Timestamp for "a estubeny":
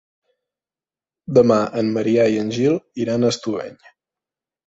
3.23-3.77